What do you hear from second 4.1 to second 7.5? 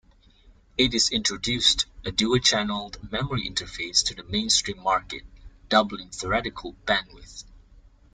the mainstream market, doubling theoretical bandwidth.